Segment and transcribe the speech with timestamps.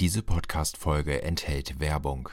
[0.00, 2.28] Diese Podcast-Folge enthält Werbung.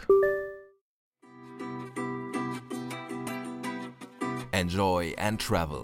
[4.51, 5.83] Enjoy and Travel.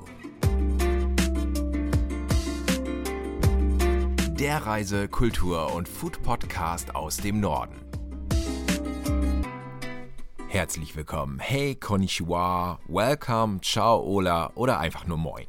[4.40, 7.80] Der Reise-, Kultur- und Food-Podcast aus dem Norden.
[10.50, 11.38] Herzlich willkommen.
[11.38, 15.46] Hey, konnichiwa, welcome, ciao, hola oder einfach nur moin.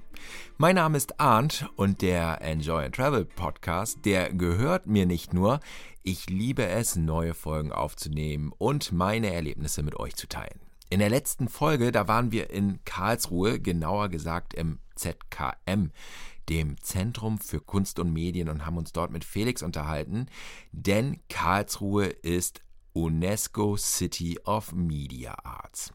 [0.56, 5.60] Mein Name ist Arndt und der Enjoy and Travel Podcast, der gehört mir nicht nur,
[6.02, 10.60] ich liebe es, neue Folgen aufzunehmen und meine Erlebnisse mit euch zu teilen.
[10.90, 15.90] In der letzten Folge, da waren wir in Karlsruhe, genauer gesagt im ZKM,
[16.48, 20.26] dem Zentrum für Kunst und Medien und haben uns dort mit Felix unterhalten,
[20.72, 22.62] denn Karlsruhe ist
[22.94, 25.92] UNESCO City of Media Arts.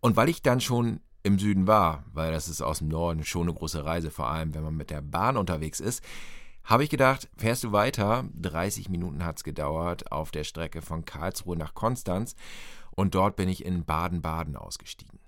[0.00, 3.48] Und weil ich dann schon im Süden war, weil das ist aus dem Norden schon
[3.48, 6.02] eine große Reise, vor allem wenn man mit der Bahn unterwegs ist,
[6.62, 8.24] habe ich gedacht, fährst du weiter?
[8.34, 12.34] 30 Minuten hat es gedauert auf der Strecke von Karlsruhe nach Konstanz
[12.92, 15.18] und dort bin ich in Baden-Baden ausgestiegen.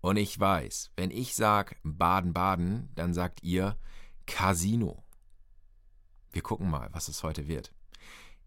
[0.00, 3.76] Und ich weiß, wenn ich sage Baden-Baden, dann sagt ihr
[4.26, 5.02] Casino.
[6.30, 7.72] Wir gucken mal, was es heute wird.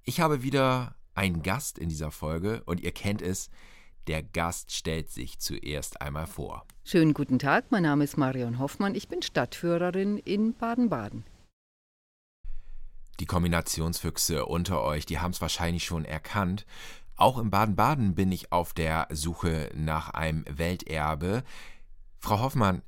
[0.03, 3.49] Ich habe wieder einen Gast in dieser Folge und ihr kennt es,
[4.07, 6.65] der Gast stellt sich zuerst einmal vor.
[6.83, 11.25] Schönen guten Tag, mein Name ist Marion Hoffmann, ich bin Stadtführerin in Baden-Baden.
[13.19, 16.65] Die Kombinationsfüchse unter euch, die haben es wahrscheinlich schon erkannt.
[17.15, 21.43] Auch in Baden-Baden bin ich auf der Suche nach einem Welterbe.
[22.19, 22.83] Frau Hoffmann,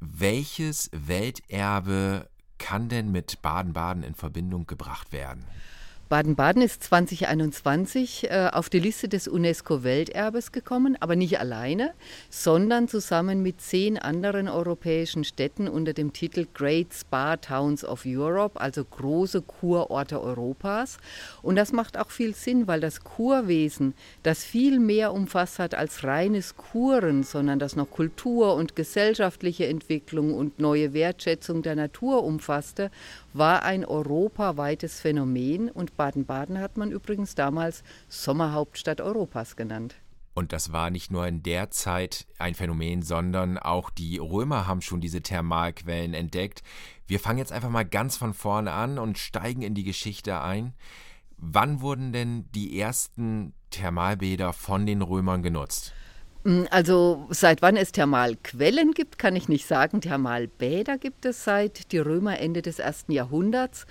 [0.00, 5.46] welches Welterbe kann denn mit Baden-Baden in Verbindung gebracht werden?
[6.10, 11.94] Baden-Baden ist 2021 äh, auf die Liste des UNESCO-Welterbes gekommen, aber nicht alleine,
[12.30, 18.60] sondern zusammen mit zehn anderen europäischen Städten unter dem Titel Great Spa Towns of Europe,
[18.60, 20.98] also große Kurorte Europas.
[21.42, 23.94] Und das macht auch viel Sinn, weil das Kurwesen,
[24.24, 30.34] das viel mehr umfasst hat als reines Kuren, sondern das noch Kultur und gesellschaftliche Entwicklung
[30.34, 32.90] und neue Wertschätzung der Natur umfasste,
[33.32, 39.96] war ein europaweites Phänomen und Baden-Baden hat man übrigens damals Sommerhauptstadt Europas genannt.
[40.34, 44.80] Und das war nicht nur in der Zeit ein Phänomen, sondern auch die Römer haben
[44.80, 46.62] schon diese Thermalquellen entdeckt.
[47.06, 50.72] Wir fangen jetzt einfach mal ganz von vorne an und steigen in die Geschichte ein.
[51.36, 55.94] Wann wurden denn die ersten Thermalbäder von den Römern genutzt?
[56.44, 60.00] Mm, also seit wann es Thermalquellen gibt, kann ich nicht sagen.
[60.00, 63.86] Thermalbäder gibt es seit die Römer Ende des ersten Jahrhunderts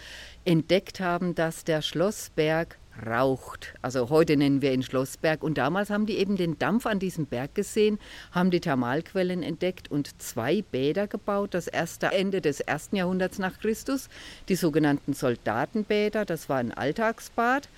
[0.46, 3.74] entdeckt haben, dass der Schlossberg raucht.
[3.82, 5.44] Also heute nennen wir ihn Schlossberg.
[5.44, 8.00] Und damals haben die eben den Dampf an diesem Berg gesehen,
[8.32, 11.54] haben die Thermalquellen entdeckt und zwei Bäder gebaut.
[11.54, 14.10] Das erste Ende des ersten Jahrhunderts nach Christus,
[14.48, 17.70] die sogenannten Soldatenbäder, das war ein Alltagsbad.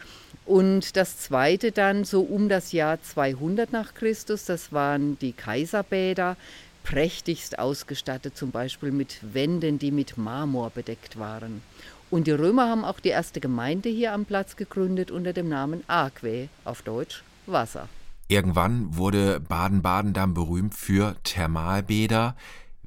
[0.46, 6.36] Und das zweite dann so um das Jahr 200 nach Christus, das waren die Kaiserbäder,
[6.84, 11.62] prächtigst ausgestattet, zum Beispiel mit Wänden, die mit Marmor bedeckt waren.
[12.09, 15.84] Und die Römer haben auch die erste Gemeinde hier am Platz gegründet unter dem Namen
[15.88, 17.88] Aquae, auf Deutsch Wasser.
[18.28, 22.36] Irgendwann wurde Baden-Baden dann berühmt für Thermalbäder.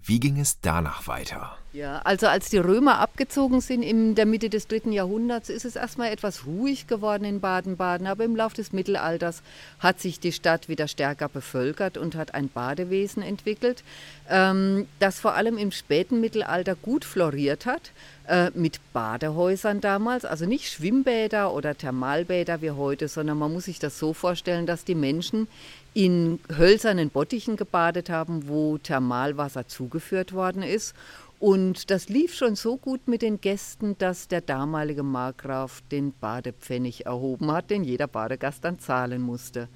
[0.02, 1.56] Wie ging es danach weiter?
[1.74, 5.74] Ja, also als die Römer abgezogen sind in der Mitte des dritten Jahrhunderts, ist es
[5.74, 9.42] erstmal etwas ruhig geworden in Baden-Baden, aber im Laufe des Mittelalters
[9.80, 13.82] hat sich die Stadt wieder stärker bevölkert und hat ein Badewesen entwickelt,
[14.30, 17.90] ähm, das vor allem im späten Mittelalter gut floriert hat,
[18.28, 23.80] äh, mit Badehäusern damals, also nicht Schwimmbäder oder Thermalbäder wie heute, sondern man muss sich
[23.80, 25.48] das so vorstellen, dass die Menschen
[25.92, 30.94] in hölzernen Bottichen gebadet haben, wo Thermalwasser zugeführt worden ist
[31.38, 37.06] und das lief schon so gut mit den Gästen, dass der damalige Markgraf den Badepfennig
[37.06, 39.68] erhoben hat, den jeder Badegast dann zahlen musste.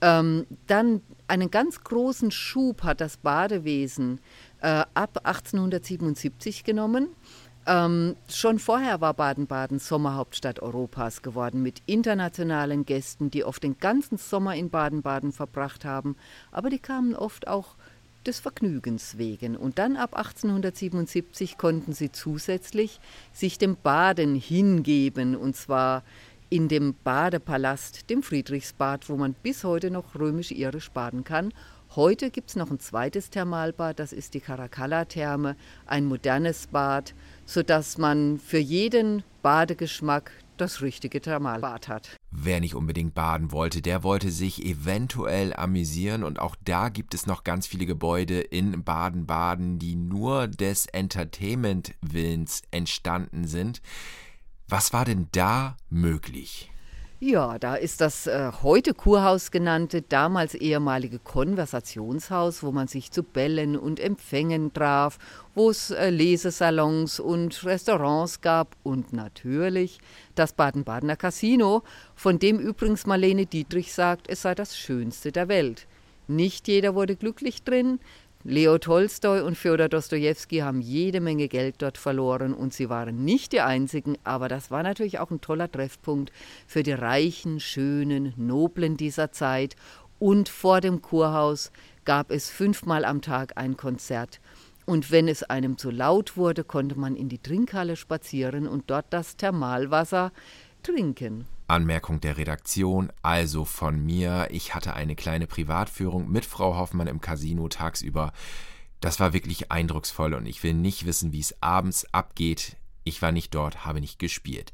[0.00, 4.20] Ähm, dann einen ganz großen Schub hat das Badewesen
[4.60, 7.08] äh, ab 1877 genommen.
[7.66, 14.16] Ähm, schon vorher war Baden-Baden Sommerhauptstadt Europas geworden mit internationalen Gästen, die oft den ganzen
[14.16, 16.16] Sommer in Baden-Baden verbracht haben,
[16.50, 17.76] aber die kamen oft auch
[18.28, 19.56] des Vergnügens wegen.
[19.56, 23.00] Und dann ab 1877 konnten sie zusätzlich
[23.32, 26.04] sich dem Baden hingeben, und zwar
[26.50, 31.52] in dem Badepalast, dem Friedrichsbad, wo man bis heute noch römisch-irisch baden kann.
[31.96, 37.14] Heute gibt es noch ein zweites Thermalbad, das ist die Caracalla-Therme, ein modernes Bad,
[37.46, 42.16] sodass man für jeden Badegeschmack das richtige Thermalbad hat.
[42.30, 47.26] Wer nicht unbedingt baden wollte, der wollte sich eventuell amüsieren und auch da gibt es
[47.26, 53.80] noch ganz viele Gebäude in Baden-Baden, die nur des Entertainment-Willens entstanden sind.
[54.68, 56.70] Was war denn da möglich?
[57.20, 63.24] Ja, da ist das äh, heute Kurhaus genannte, damals ehemalige Konversationshaus, wo man sich zu
[63.24, 65.18] Bällen und Empfängen traf,
[65.52, 69.98] wo es äh, Lesesalons und Restaurants gab und natürlich
[70.36, 71.82] das Baden-Badener Casino,
[72.14, 75.88] von dem übrigens Marlene Dietrich sagt, es sei das schönste der Welt.
[76.28, 77.98] Nicht jeder wurde glücklich drin,
[78.44, 83.52] Leo Tolstoi und Fjodor Dostojewski haben jede Menge Geld dort verloren und sie waren nicht
[83.52, 86.32] die einzigen, aber das war natürlich auch ein toller Treffpunkt
[86.66, 89.74] für die reichen, schönen, noblen dieser Zeit.
[90.20, 91.72] Und vor dem Kurhaus
[92.04, 94.40] gab es fünfmal am Tag ein Konzert.
[94.86, 99.06] Und wenn es einem zu laut wurde, konnte man in die Trinkhalle spazieren und dort
[99.10, 100.32] das Thermalwasser
[100.84, 101.44] trinken.
[101.68, 104.48] Anmerkung der Redaktion, also von mir.
[104.50, 108.32] Ich hatte eine kleine Privatführung mit Frau Hoffmann im Casino tagsüber.
[109.00, 112.76] Das war wirklich eindrucksvoll und ich will nicht wissen, wie es abends abgeht.
[113.04, 114.72] Ich war nicht dort, habe nicht gespielt.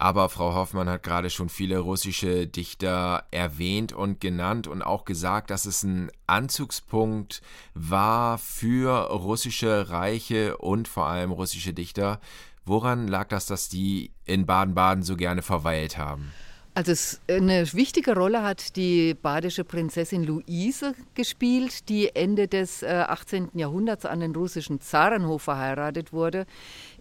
[0.00, 5.50] Aber Frau Hoffmann hat gerade schon viele russische Dichter erwähnt und genannt und auch gesagt,
[5.50, 7.42] dass es ein Anzugspunkt
[7.74, 12.18] war für russische Reiche und vor allem russische Dichter.
[12.64, 16.32] Woran lag das, dass die in Baden-Baden so gerne verweilt haben?
[16.72, 23.04] Also es, eine wichtige Rolle hat die badische Prinzessin Luise gespielt, die Ende des äh,
[23.08, 23.50] 18.
[23.54, 26.46] Jahrhunderts an den russischen Zarenhof verheiratet wurde,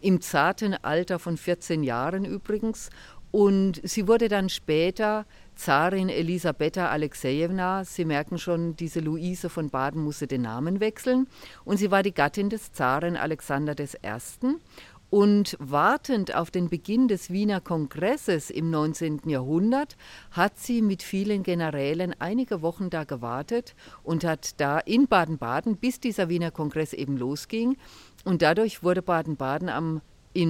[0.02, 2.90] im zarten Alter von 14 Jahren übrigens.
[3.32, 7.86] Und sie wurde dann später Zarin Elisabetta Alexejewna.
[7.86, 11.28] Sie merken schon, diese Luise von Baden musste den Namen wechseln.
[11.64, 14.56] Und sie war die Gattin des Zaren Alexander I.
[15.10, 19.22] Und wartend auf den Beginn des Wiener Kongresses im 19.
[19.26, 19.98] Jahrhundert
[20.30, 23.74] hat sie mit vielen Generälen einige Wochen da gewartet
[24.04, 27.76] und hat da in Baden-Baden, bis dieser Wiener Kongress eben losging.
[28.24, 30.02] Und dadurch wurde Baden-Baden am,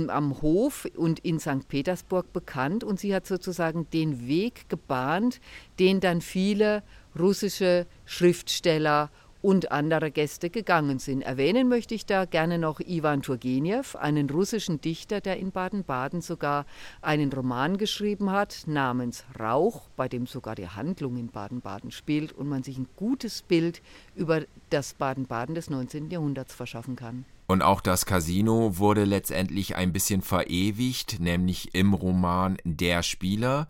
[0.10, 1.70] am Hof und in St.
[1.70, 5.40] Petersburg bekannt und sie hat sozusagen den Weg gebahnt,
[5.80, 6.84] den dann viele
[7.18, 9.10] russische Schriftsteller
[9.42, 11.22] und andere Gäste gegangen sind.
[11.22, 16.66] Erwähnen möchte ich da gerne noch Iwan Turgenev, einen russischen Dichter, der in Baden-Baden sogar
[17.02, 22.50] einen Roman geschrieben hat namens Rauch, bei dem sogar die Handlung in Baden-Baden spielt und
[22.50, 23.82] man sich ein gutes Bild
[24.16, 26.10] über das Baden-Baden des 19.
[26.10, 27.26] Jahrhunderts verschaffen kann.
[27.50, 33.68] Und auch das Casino wurde letztendlich ein bisschen verewigt, nämlich im Roman Der Spieler.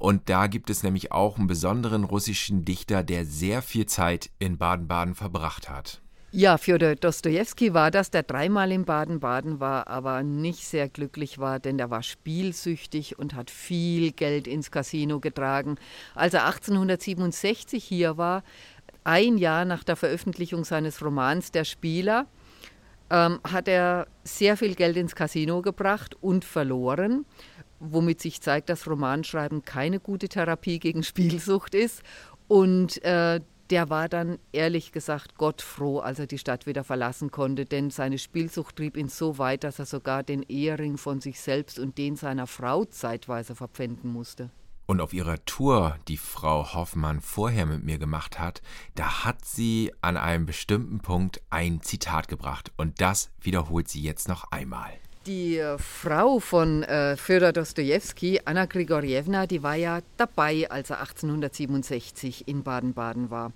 [0.00, 4.56] Und da gibt es nämlich auch einen besonderen russischen Dichter, der sehr viel Zeit in
[4.56, 6.00] Baden-Baden verbracht hat.
[6.32, 11.58] Ja, Fjodor Dostojewski war das, der dreimal in Baden-Baden war, aber nicht sehr glücklich war,
[11.58, 15.76] denn er war spielsüchtig und hat viel Geld ins Casino getragen.
[16.14, 18.42] Als er 1867 hier war,
[19.04, 22.26] ein Jahr nach der Veröffentlichung seines Romans Der Spieler,
[23.10, 27.26] ähm, hat er sehr viel Geld ins Casino gebracht und verloren
[27.80, 32.02] womit sich zeigt, dass Romanschreiben keine gute Therapie gegen Spielsucht ist.
[32.46, 33.40] Und äh,
[33.70, 37.90] der war dann ehrlich gesagt Gott froh, als er die Stadt wieder verlassen konnte, denn
[37.90, 41.96] seine Spielsucht trieb ihn so weit, dass er sogar den Ehering von sich selbst und
[41.96, 44.50] den seiner Frau zeitweise verpfänden musste.
[44.86, 48.60] Und auf ihrer Tour, die Frau Hoffmann vorher mit mir gemacht hat,
[48.96, 52.72] da hat sie an einem bestimmten Punkt ein Zitat gebracht.
[52.76, 54.90] Und das wiederholt sie jetzt noch einmal.
[55.30, 60.98] Die äh, Frau von äh, Fyodor Dostojewski, Anna Grigorjewna, die war ja dabei, als er
[60.98, 63.52] 1867 in Baden-Baden war.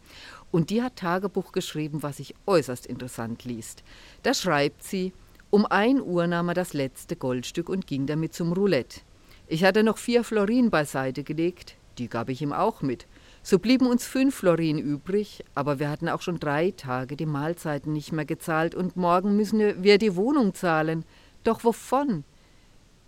[0.52, 3.82] Und die hat Tagebuch geschrieben, was sich äußerst interessant liest.
[4.22, 5.12] Da schreibt sie,
[5.50, 9.00] um ein Uhr nahm er das letzte Goldstück und ging damit zum Roulette.
[9.48, 13.08] Ich hatte noch vier Florin beiseite gelegt, die gab ich ihm auch mit.
[13.42, 17.92] So blieben uns fünf Florin übrig, aber wir hatten auch schon drei Tage die Mahlzeiten
[17.92, 21.04] nicht mehr gezahlt und morgen müssen wir die Wohnung zahlen.
[21.44, 22.24] Doch wovon?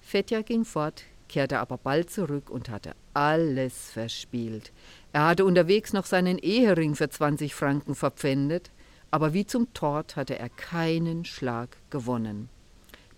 [0.00, 4.72] Fetja ging fort, kehrte aber bald zurück und hatte alles verspielt.
[5.12, 8.70] Er hatte unterwegs noch seinen Ehering für 20 Franken verpfändet,
[9.10, 12.50] aber wie zum Tort hatte er keinen Schlag gewonnen.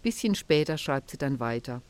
[0.02, 1.82] Bisschen später schreibt sie dann weiter.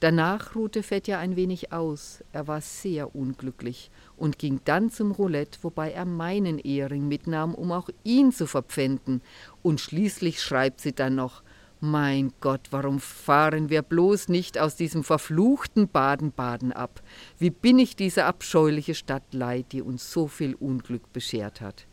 [0.00, 2.24] Danach ruhte Fetja ein wenig aus.
[2.32, 7.70] Er war sehr unglücklich und ging dann zum Roulette, wobei er meinen Ehering mitnahm, um
[7.70, 9.22] auch ihn zu verpfänden.
[9.62, 11.44] Und schließlich schreibt sie dann noch:
[11.82, 17.02] mein Gott, warum fahren wir bloß nicht aus diesem verfluchten Baden-Baden ab?
[17.40, 21.88] Wie bin ich diese abscheuliche Stadt leid, die uns so viel Unglück beschert hat?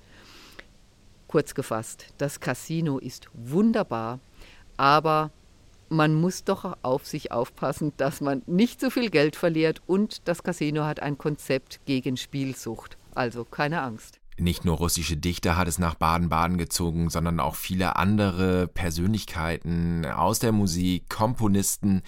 [1.27, 4.19] Kurz gefasst, das Casino ist wunderbar,
[4.77, 5.31] aber
[5.89, 10.43] man muss doch auf sich aufpassen, dass man nicht so viel Geld verliert und das
[10.43, 12.96] Casino hat ein Konzept gegen Spielsucht.
[13.15, 14.19] Also keine Angst.
[14.39, 20.39] Nicht nur russische Dichter hat es nach Baden-Baden gezogen, sondern auch viele andere Persönlichkeiten aus
[20.39, 22.01] der Musik, Komponisten.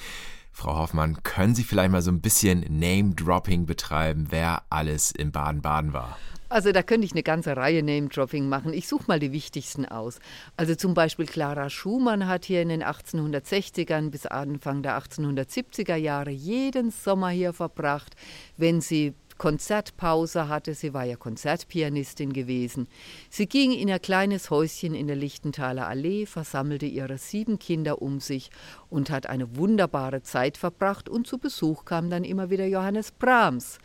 [0.53, 5.93] Frau Hoffmann, können Sie vielleicht mal so ein bisschen Name-Dropping betreiben, wer alles in Baden-Baden
[5.93, 6.17] war?
[6.47, 8.73] Also da könnte ich eine ganze Reihe Name-Dropping machen.
[8.73, 10.19] Ich suche mal die wichtigsten aus.
[10.57, 16.31] Also zum Beispiel Clara Schumann hat hier in den 1860ern bis Anfang der 1870er Jahre
[16.31, 18.15] jeden Sommer hier verbracht,
[18.57, 20.75] wenn sie Konzertpause hatte.
[20.75, 22.87] Sie war ja Konzertpianistin gewesen.
[23.31, 28.19] Sie ging in ihr kleines Häuschen in der Lichtenthaler Allee, versammelte ihre sieben Kinder um
[28.19, 28.51] sich
[28.91, 31.09] und hat eine wunderbare Zeit verbracht.
[31.09, 33.79] Und zu Besuch kam dann immer wieder Johannes Brahms.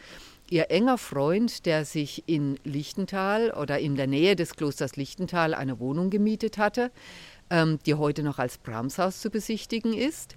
[0.50, 5.80] Ihr enger Freund, der sich in Lichtental oder in der Nähe des Klosters Lichtental eine
[5.80, 6.90] Wohnung gemietet hatte,
[7.48, 10.36] ähm, die heute noch als Brahmshaus zu besichtigen ist,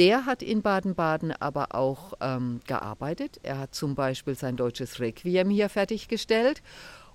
[0.00, 3.38] der hat in Baden-Baden aber auch ähm, gearbeitet.
[3.42, 6.62] Er hat zum Beispiel sein deutsches Requiem hier fertiggestellt.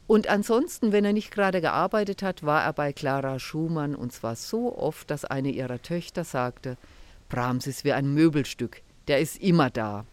[0.06, 4.36] Und ansonsten, wenn er nicht gerade gearbeitet hat, war er bei Clara Schumann und zwar
[4.36, 6.78] so oft, dass eine ihrer Töchter sagte,
[7.28, 10.06] Brahms ist wie ein Möbelstück, der ist immer da.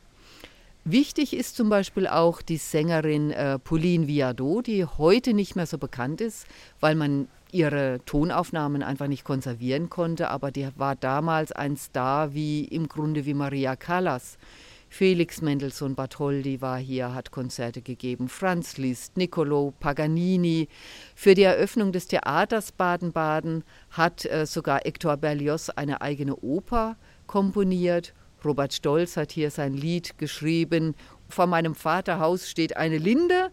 [0.84, 5.78] Wichtig ist zum Beispiel auch die Sängerin äh, Pauline Viardot, die heute nicht mehr so
[5.78, 6.44] bekannt ist,
[6.80, 12.64] weil man ihre Tonaufnahmen einfach nicht konservieren konnte, aber die war damals ein Star wie
[12.64, 14.38] im Grunde wie Maria Callas.
[14.88, 20.68] Felix Mendelssohn Bartholdy war hier, hat Konzerte gegeben, Franz Liszt, Niccolo Paganini.
[21.14, 26.96] Für die Eröffnung des Theaters Baden-Baden hat äh, sogar Hector Berlioz eine eigene Oper
[27.26, 30.94] komponiert Robert Stolz hat hier sein Lied geschrieben.
[31.28, 33.50] Vor meinem Vaterhaus steht eine Linde.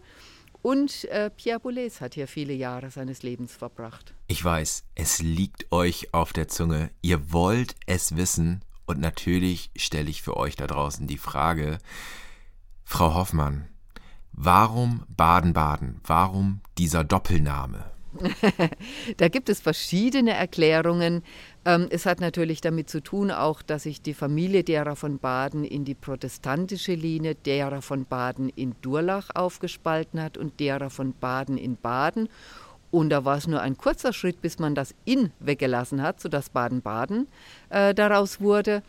[0.62, 4.14] Und äh, Pierre Boulez hat hier viele Jahre seines Lebens verbracht.
[4.26, 6.90] Ich weiß, es liegt euch auf der Zunge.
[7.00, 8.62] Ihr wollt es wissen.
[8.84, 11.78] Und natürlich stelle ich für euch da draußen die Frage,
[12.84, 13.68] Frau Hoffmann,
[14.32, 16.00] warum Baden-Baden?
[16.04, 17.84] Warum dieser Doppelname?
[19.16, 21.22] da gibt es verschiedene Erklärungen.
[21.64, 25.64] Ähm, es hat natürlich damit zu tun, auch, dass sich die Familie derer von Baden
[25.64, 31.56] in die protestantische Linie, derer von Baden in Durlach aufgespalten hat und derer von Baden
[31.56, 32.28] in Baden.
[32.90, 36.50] Und da war es nur ein kurzer Schritt, bis man das in weggelassen hat, sodass
[36.50, 37.28] Baden-Baden
[37.68, 38.82] äh, daraus wurde.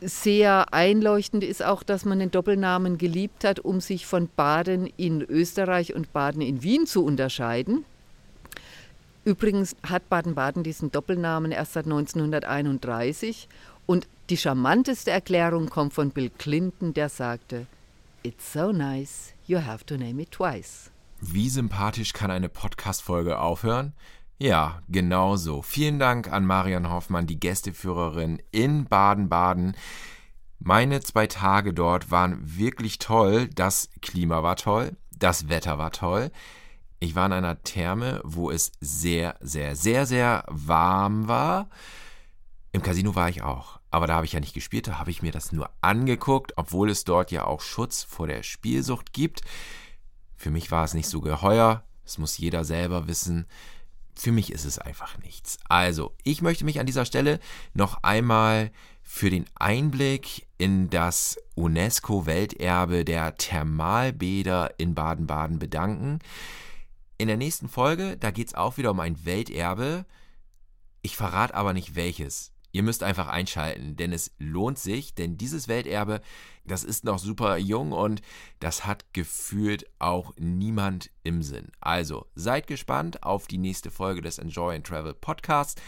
[0.00, 5.22] Sehr einleuchtend ist auch, dass man den Doppelnamen geliebt hat, um sich von Baden in
[5.22, 7.84] Österreich und Baden in Wien zu unterscheiden.
[9.26, 13.48] Übrigens hat Baden-Baden diesen Doppelnamen erst seit 1931
[13.84, 17.66] und die charmanteste Erklärung kommt von Bill Clinton, der sagte,
[18.22, 20.92] It's so nice, you have to name it twice.
[21.20, 23.94] Wie sympathisch kann eine Podcast-Folge aufhören?
[24.38, 25.60] Ja, genau so.
[25.60, 29.74] Vielen Dank an Marian Hoffmann, die Gästeführerin in Baden-Baden.
[30.60, 33.48] Meine zwei Tage dort waren wirklich toll.
[33.48, 36.30] Das Klima war toll, das Wetter war toll.
[37.06, 41.70] Ich war in einer Therme, wo es sehr, sehr, sehr, sehr warm war.
[42.72, 43.78] Im Casino war ich auch.
[43.92, 46.90] Aber da habe ich ja nicht gespielt, da habe ich mir das nur angeguckt, obwohl
[46.90, 49.42] es dort ja auch Schutz vor der Spielsucht gibt.
[50.34, 53.46] Für mich war es nicht so geheuer, das muss jeder selber wissen.
[54.16, 55.60] Für mich ist es einfach nichts.
[55.68, 57.38] Also, ich möchte mich an dieser Stelle
[57.72, 58.72] noch einmal
[59.04, 66.18] für den Einblick in das UNESCO-Welterbe der Thermalbäder in Baden-Baden bedanken.
[67.18, 70.04] In der nächsten Folge, da geht es auch wieder um ein Welterbe.
[71.02, 72.52] Ich verrate aber nicht welches.
[72.72, 76.20] Ihr müsst einfach einschalten, denn es lohnt sich, denn dieses Welterbe,
[76.66, 78.20] das ist noch super jung und
[78.60, 81.72] das hat gefühlt auch niemand im Sinn.
[81.80, 85.80] Also seid gespannt auf die nächste Folge des Enjoy and Travel Podcasts.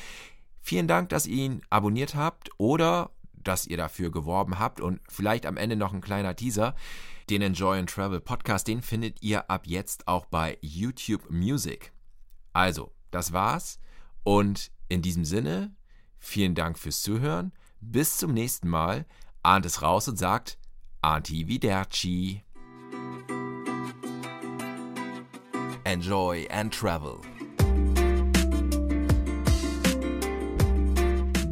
[0.63, 5.45] Vielen Dank, dass ihr ihn abonniert habt oder dass ihr dafür geworben habt und vielleicht
[5.45, 6.75] am Ende noch ein kleiner Teaser.
[7.31, 11.93] Den Enjoy and Travel Podcast, den findet ihr ab jetzt auch bei YouTube Music.
[12.55, 13.79] Also, das war's
[14.25, 15.77] und in diesem Sinne,
[16.19, 17.53] vielen Dank fürs Zuhören.
[17.81, 19.05] Bis zum nächsten Mal.
[19.43, 20.59] Ahnt es raus und sagt
[21.03, 22.43] Anti-Viderci.
[25.85, 27.19] Enjoy and Travel.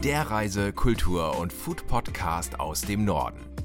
[0.02, 3.55] Der Reise-, Kultur- und Food-Podcast aus dem Norden.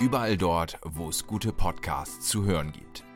[0.00, 3.07] Überall dort, wo es gute Podcasts zu hören gibt.